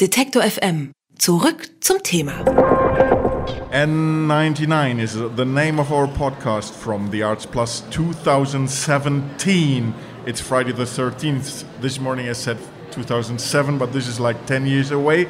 Detektor 0.00 0.40
FM. 0.40 0.92
Zurück 1.18 1.68
zum 1.82 2.02
Thema. 2.02 2.32
N99 3.70 4.98
is 4.98 5.12
the 5.36 5.44
name 5.44 5.78
of 5.78 5.92
our 5.92 6.06
podcast 6.06 6.72
from 6.72 7.10
the 7.10 7.22
Arts 7.22 7.44
Plus 7.44 7.82
2017. 7.90 9.92
It's 10.24 10.40
Friday 10.40 10.72
the 10.72 10.86
13th. 10.86 11.66
This 11.82 12.00
morning 12.00 12.30
I 12.30 12.32
said 12.32 12.56
2007, 12.92 13.78
but 13.78 13.92
this 13.92 14.06
is 14.06 14.20
like 14.20 14.46
10 14.46 14.66
years 14.66 14.90
away. 14.90 15.28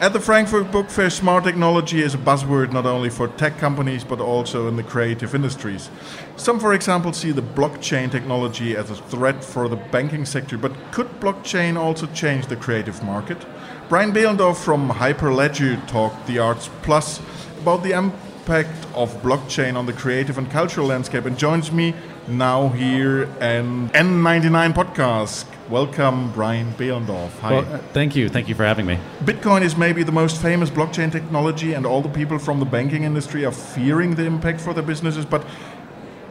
At 0.00 0.14
the 0.14 0.20
Frankfurt 0.20 0.72
Book 0.72 0.88
Fair, 0.88 1.10
smart 1.10 1.44
technology 1.44 2.00
is 2.00 2.14
a 2.14 2.18
buzzword 2.18 2.72
not 2.72 2.86
only 2.86 3.10
for 3.10 3.28
tech 3.28 3.58
companies 3.58 4.02
but 4.02 4.18
also 4.18 4.66
in 4.66 4.76
the 4.76 4.82
creative 4.82 5.34
industries. 5.34 5.90
Some, 6.36 6.58
for 6.58 6.72
example, 6.72 7.12
see 7.12 7.32
the 7.32 7.42
blockchain 7.42 8.10
technology 8.10 8.76
as 8.76 8.90
a 8.90 8.96
threat 8.96 9.44
for 9.44 9.68
the 9.68 9.76
banking 9.76 10.24
sector, 10.24 10.56
but 10.56 10.72
could 10.90 11.08
blockchain 11.20 11.76
also 11.76 12.06
change 12.06 12.46
the 12.46 12.56
creative 12.56 13.02
market? 13.02 13.44
Brian 13.90 14.10
Behlendorf 14.10 14.56
from 14.56 14.88
Hyperledger 14.88 15.86
talked 15.86 16.26
the 16.26 16.38
Arts 16.38 16.70
Plus 16.80 17.20
about 17.58 17.82
the 17.82 17.92
impact 18.40 18.86
of 18.94 19.14
blockchain 19.22 19.76
on 19.76 19.84
the 19.84 19.92
creative 19.92 20.38
and 20.38 20.50
cultural 20.50 20.86
landscape 20.86 21.26
and 21.26 21.38
joins 21.38 21.70
me 21.70 21.94
now 22.26 22.68
here 22.68 23.24
and 23.38 23.92
N99 23.92 24.72
podcast. 24.72 25.44
Welcome, 25.68 26.32
Brian 26.32 26.72
Behlendorf. 26.72 27.30
Hi. 27.40 27.52
Well, 27.52 27.74
uh, 27.74 27.78
thank 27.92 28.16
you. 28.16 28.28
Thank 28.28 28.48
you 28.48 28.54
for 28.54 28.64
having 28.64 28.86
me. 28.86 28.98
Bitcoin 29.24 29.62
is 29.62 29.76
maybe 29.76 30.02
the 30.02 30.12
most 30.12 30.40
famous 30.40 30.70
blockchain 30.70 31.12
technology, 31.12 31.74
and 31.74 31.84
all 31.86 32.00
the 32.00 32.08
people 32.08 32.38
from 32.38 32.58
the 32.60 32.64
banking 32.64 33.04
industry 33.04 33.44
are 33.44 33.52
fearing 33.52 34.14
the 34.14 34.24
impact 34.24 34.60
for 34.60 34.72
their 34.72 34.82
businesses. 34.82 35.24
But 35.24 35.44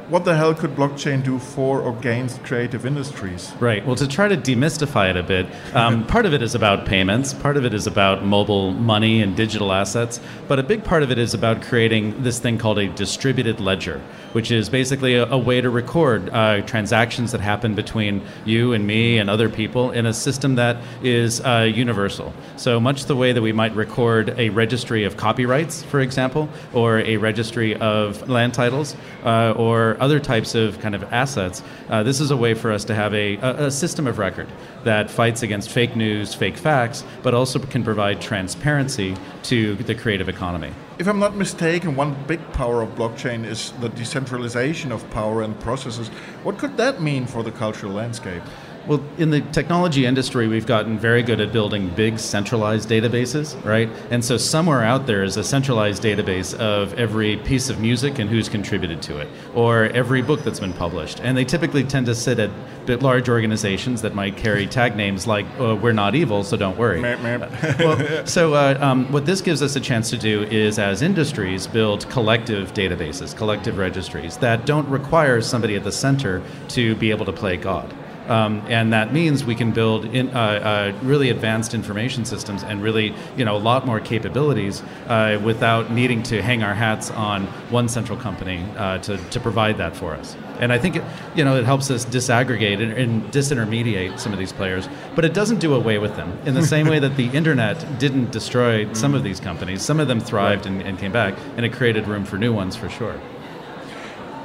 what 0.10 0.26
the 0.26 0.36
hell 0.36 0.56
could 0.56 0.76
blockchain 0.76 1.24
do 1.24 1.38
for 1.38 1.82
or 1.82 1.96
against 1.96 2.44
creative 2.44 2.84
industries? 2.86 3.54
Right. 3.60 3.86
Well, 3.86 3.96
to 3.96 4.08
try 4.08 4.28
to 4.28 4.36
demystify 4.36 5.12
it 5.12 5.18
a 5.18 5.24
bit, 5.24 5.46
um, 5.76 6.06
part 6.08 6.26
of 6.26 6.34
it 6.34 6.42
is 6.42 6.56
about 6.56 6.86
payments, 6.86 7.34
part 7.34 7.58
of 7.58 7.66
it 7.66 7.76
is 7.76 7.86
about 7.86 8.26
mobile 8.26 8.72
money 8.72 9.22
and 9.22 9.36
digital 9.36 9.72
assets, 9.72 10.20
but 10.48 10.58
a 10.58 10.64
big 10.64 10.84
part 10.84 11.04
of 11.04 11.12
it 11.12 11.20
is 11.20 11.36
about 11.36 11.62
creating 11.62 12.24
this 12.24 12.40
thing 12.40 12.58
called 12.58 12.80
a 12.80 12.88
distributed 12.88 13.60
ledger, 13.60 14.02
which 14.34 14.50
is 14.50 14.68
basically 14.68 15.14
a, 15.14 15.30
a 15.30 15.38
way 15.38 15.62
to 15.62 15.70
record 15.70 16.30
uh, 16.32 16.62
transactions 16.62 17.32
that 17.32 17.42
happen 17.42 17.76
between 17.76 18.24
you 18.46 18.74
and 18.74 18.88
me 18.88 19.20
and 19.20 19.30
other 19.30 19.48
people 19.48 19.92
in 19.92 20.08
a 20.08 20.14
system 20.14 20.56
that 20.56 20.78
is 21.04 21.40
uh, 21.42 21.70
universal. 21.72 22.34
So 22.58 22.80
much 22.80 23.06
the 23.06 23.16
way 23.16 23.32
that 23.32 23.42
we 23.42 23.52
might 23.52 23.76
record 23.76 24.34
a 24.40 24.50
registry 24.50 25.04
of 25.04 25.18
copyrights, 25.18 25.84
for 25.84 26.00
example, 26.00 26.50
or 26.74 27.00
a 27.00 27.18
registry 27.18 27.76
of 27.76 28.28
land 28.28 28.56
titles, 28.56 28.96
uh, 29.24 29.54
or 29.56 29.99
other 30.00 30.20
types 30.20 30.56
of 30.56 30.80
kind 30.80 30.96
of 30.96 31.04
assets, 31.14 31.62
uh, 31.90 32.04
this 32.04 32.20
is 32.20 32.32
a 32.32 32.38
way 32.38 32.54
for 32.54 32.72
us 32.72 32.84
to 32.86 32.96
have 32.96 33.14
a, 33.14 33.36
a, 33.38 33.72
system 33.72 34.08
of 34.08 34.18
record 34.18 34.48
that 34.84 35.10
fights 35.10 35.44
against 35.44 35.70
fake 35.70 35.96
news, 35.96 36.34
fake 36.34 36.58
facts, 36.58 37.04
but 37.24 37.34
also 37.34 37.60
can 37.60 37.84
provide 37.84 38.20
transparency 38.22 39.16
to 39.44 39.76
the 39.76 39.96
creative 39.96 40.30
economy. 40.30 40.72
If 40.98 41.08
I'm 41.08 41.20
not 41.20 41.36
mistaken, 41.36 41.96
one 41.96 42.16
big 42.28 42.42
power 42.52 42.82
of 42.82 42.90
blockchain 42.96 43.46
is 43.46 43.72
the 43.80 43.90
decentralization 43.90 44.92
of 44.92 45.10
power 45.12 45.44
and 45.44 45.58
processes. 45.60 46.10
What 46.44 46.58
could 46.58 46.78
that 46.78 47.02
mean 47.02 47.26
for 47.26 47.44
the 47.44 47.52
cultural 47.52 47.94
landscape? 47.94 48.44
Well, 48.90 49.04
in 49.20 49.30
the 49.30 49.42
technology 49.42 50.08
industry, 50.08 50.48
we've 50.48 50.66
gotten 50.66 50.98
very 50.98 51.22
good 51.22 51.40
at 51.40 51.54
building 51.54 51.90
big 51.90 52.18
centralized 52.18 52.90
databases, 52.90 53.64
right? 53.64 53.88
And 54.10 54.26
so 54.26 54.36
somewhere 54.36 54.82
out 54.82 55.06
there 55.06 55.24
is 55.24 55.38
a 55.38 55.44
centralized 55.44 56.02
database 56.02 56.58
of 56.58 56.96
every 56.96 57.38
piece 57.38 57.70
of 57.70 57.80
music 57.80 58.18
and 58.18 58.28
who's 58.28 58.50
contributed 58.50 59.00
to 59.04 59.20
it, 59.20 59.28
or 59.54 59.84
every 59.90 60.24
book 60.24 60.42
that's 60.42 60.60
been 60.60 60.74
published. 60.74 61.20
And 61.22 61.38
they 61.38 61.46
typically 61.46 61.84
tend 61.84 62.08
to 62.08 62.16
sit 62.16 62.40
at 62.40 62.50
bit 62.88 63.04
large 63.04 63.30
organizations 63.30 64.02
that 64.02 64.16
might 64.16 64.36
carry 64.36 64.66
tag 64.66 64.96
names 64.96 65.28
like 65.28 65.46
oh, 65.60 65.76
"We're 65.76 65.94
not 65.94 66.16
evil, 66.16 66.44
so 66.44 66.58
don't 66.58 66.76
worry." 66.76 67.00
well, 67.80 68.26
so 68.26 68.56
uh, 68.56 68.76
um, 68.82 69.12
what 69.12 69.28
this 69.28 69.40
gives 69.40 69.62
us 69.62 69.76
a 69.76 69.80
chance 69.80 70.10
to 70.10 70.18
do 70.18 70.42
is, 70.46 70.80
as 70.80 71.04
industries, 71.04 71.68
build 71.68 72.10
collective 72.10 72.74
databases, 72.74 73.38
collective 73.38 73.78
registries 73.78 74.38
that 74.38 74.66
don't 74.66 74.90
require 74.90 75.42
somebody 75.42 75.76
at 75.76 75.84
the 75.84 75.92
center 75.92 76.42
to 76.70 76.96
be 76.96 77.12
able 77.12 77.28
to 77.28 77.34
play 77.34 77.56
God. 77.56 77.94
Um, 78.30 78.64
and 78.68 78.94
that 78.94 79.12
means 79.12 79.44
we 79.44 79.56
can 79.56 79.72
build 79.72 80.06
in, 80.06 80.30
uh, 80.30 80.40
uh, 80.40 81.00
really 81.02 81.32
advanced 81.32 81.74
information 81.74 82.26
systems 82.26 82.64
and 82.64 82.82
really, 82.82 83.14
you 83.36 83.44
know, 83.44 83.56
a 83.56 83.58
lot 83.58 83.88
more 83.88 84.00
capabilities 84.00 84.84
uh, 85.08 85.42
without 85.44 85.92
needing 85.92 86.22
to 86.24 86.42
hang 86.42 86.62
our 86.62 86.76
hats 86.76 87.10
on 87.10 87.48
one 87.72 87.90
central 87.90 88.18
company 88.18 88.64
uh, 88.78 89.00
to, 89.00 89.18
to 89.18 89.40
provide 89.40 89.78
that 89.78 89.96
for 89.96 90.14
us. 90.14 90.38
And 90.60 90.72
I 90.72 90.78
think, 90.78 90.98
it, 90.98 91.04
you 91.36 91.44
know, 91.44 91.58
it 91.58 91.66
helps 91.66 91.90
us 91.90 92.06
disaggregate 92.06 92.82
and, 92.84 92.92
and 92.94 93.24
disintermediate 93.32 94.20
some 94.20 94.32
of 94.32 94.38
these 94.38 94.54
players, 94.54 94.88
but 95.16 95.26
it 95.26 95.34
doesn't 95.34 95.60
do 95.60 95.74
away 95.74 95.98
with 95.98 96.16
them. 96.16 96.38
In 96.46 96.54
the 96.54 96.66
same 96.66 96.88
way 96.88 97.00
that 97.00 97.18
the 97.18 97.30
internet 97.34 98.00
didn't 98.00 98.32
destroy 98.32 98.92
some 98.94 99.16
of 99.16 99.24
these 99.24 99.40
companies, 99.40 99.82
some 99.82 100.00
of 100.00 100.08
them 100.08 100.20
thrived 100.20 100.68
and, 100.68 100.82
and 100.84 101.00
came 101.00 101.12
back, 101.12 101.36
and 101.58 101.66
it 101.66 101.74
created 101.74 102.08
room 102.08 102.26
for 102.26 102.38
new 102.38 102.54
ones 102.54 102.76
for 102.76 102.90
sure. 102.90 103.20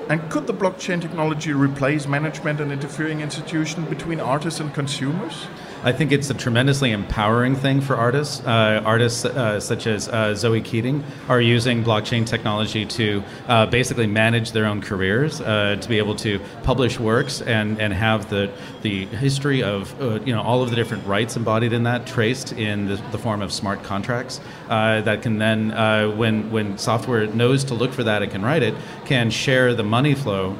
And 0.09 0.31
could 0.31 0.47
the 0.47 0.53
blockchain 0.53 1.01
technology 1.01 1.55
replace 1.55 2.07
management 2.07 2.61
and 2.61 2.71
interfering 2.71 3.21
institution 3.21 3.87
between 3.87 4.21
artists 4.21 4.61
and 4.61 4.73
consumers? 4.75 5.47
I 5.85 5.93
think 5.93 6.13
it's 6.13 6.31
a 6.31 6.35
tremendously 6.35 6.93
empowering 6.93 7.55
thing 7.55 7.83
for 7.83 7.95
artists. 7.95 8.41
Uh, 8.41 8.81
artists 8.87 9.27
uh, 9.27 9.61
such 9.61 9.87
as 9.87 10.09
uh, 10.09 10.35
Zoe 10.35 10.63
Keating 10.63 11.05
are 11.29 11.43
using 11.43 11.85
blockchain 11.85 12.27
technology 12.27 12.87
to 12.87 13.23
uh, 13.49 13.67
basically 13.67 14.07
manage 14.07 14.53
their 14.53 14.65
own 14.65 14.81
careers, 14.81 15.43
uh, 15.43 15.77
to 15.79 15.87
be 15.87 15.99
able 15.99 16.17
to 16.17 16.41
publish 16.63 16.99
works 16.99 17.43
and, 17.43 17.79
and 17.83 17.93
have 17.93 18.31
the, 18.31 18.51
the 18.81 19.05
history 19.05 19.63
of 19.63 20.01
uh, 20.01 20.21
you 20.25 20.33
know 20.33 20.41
all 20.41 20.63
of 20.63 20.71
the 20.71 20.77
different 20.77 21.07
rights 21.07 21.37
embodied 21.37 21.75
in 21.75 21.83
that 21.83 22.07
traced 22.07 22.53
in 22.53 22.87
the, 22.87 22.97
the 23.13 23.19
form 23.19 23.43
of 23.43 23.53
smart 23.53 23.83
contracts 23.83 24.41
that 24.69 25.21
can 25.21 25.37
then, 25.37 25.69
when, 26.17 26.51
when 26.51 26.79
software 26.79 27.27
knows 27.27 27.63
to 27.65 27.75
look 27.75 27.93
for 27.93 28.05
that 28.05 28.23
and 28.23 28.33
can 28.33 28.43
write 28.43 28.63
it, 28.63 28.75
can 29.05 29.29
share 29.29 29.75
the 29.75 29.83
money 29.83 30.15
flow 30.15 30.55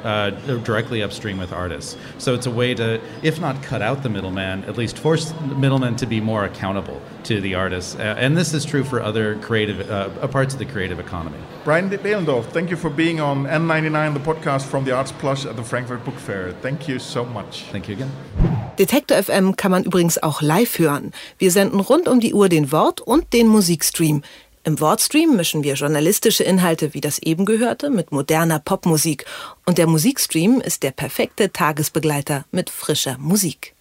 directly 0.63 1.01
upstream 1.01 1.39
with 1.39 1.51
artists. 1.51 1.97
So 2.19 2.35
it's 2.35 2.45
a 2.45 2.51
way 2.51 2.75
to, 2.75 3.01
if 3.23 3.41
not 3.41 3.63
cut 3.63 3.81
out 3.81 4.03
the 4.03 4.09
middleman, 4.09 4.63
at 4.65 4.77
least 4.77 4.99
force 4.99 5.14
force 5.15 5.33
middlemen 5.57 5.95
to 5.95 6.05
be 6.05 6.19
more 6.19 6.45
accountable 6.45 7.01
to 7.23 7.41
the 7.41 7.55
artists. 7.55 7.95
Uh, 7.95 8.15
and 8.17 8.37
this 8.37 8.53
is 8.53 8.65
true 8.65 8.83
for 8.83 9.01
other 9.01 9.35
creative 9.35 9.89
uh, 9.89 10.09
uh 10.21 10.27
parts 10.27 10.53
of 10.53 10.59
the 10.59 10.65
creative 10.65 10.99
economy. 10.99 11.37
Brian 11.63 11.89
Behlendorf, 11.89 12.45
thank 12.51 12.69
you 12.69 12.77
for 12.77 12.89
being 12.89 13.19
on 13.19 13.45
N99, 13.45 14.13
the 14.13 14.19
podcast 14.19 14.65
from 14.65 14.85
the 14.85 14.91
Arts 14.91 15.11
Plus 15.11 15.45
at 15.45 15.55
the 15.55 15.63
Frankfurt 15.63 16.03
Book 16.03 16.19
Fair. 16.19 16.53
Thank 16.61 16.87
you 16.87 16.99
so 16.99 17.25
much. 17.25 17.63
Thank 17.71 17.87
you 17.87 17.95
again. 17.95 18.11
Detektor 18.77 19.15
FM 19.23 19.55
kann 19.55 19.71
man 19.71 19.83
übrigens 19.83 20.21
auch 20.21 20.41
live 20.41 20.79
hören. 20.79 21.11
Wir 21.37 21.51
senden 21.51 21.79
rund 21.79 22.07
um 22.07 22.19
die 22.19 22.33
Uhr 22.33 22.49
den 22.49 22.71
Wort- 22.71 23.01
und 23.01 23.31
den 23.31 23.47
Musikstream. 23.47 24.21
Im 24.65 24.79
Wortstream 24.79 25.35
mischen 25.35 25.63
wir 25.63 25.75
journalistische 25.75 26.43
Inhalte 26.43 26.93
wie 26.93 27.01
das 27.01 27.19
eben 27.19 27.45
gehörte 27.45 27.89
mit 27.89 28.11
moderner 28.11 28.59
Popmusik. 28.59 29.25
Und 29.65 29.77
der 29.77 29.87
Musikstream 29.87 30.59
ist 30.59 30.83
der 30.83 30.91
perfekte 30.91 31.51
Tagesbegleiter 31.51 32.45
mit 32.51 32.69
frischer 32.69 33.17
Musik. 33.19 33.74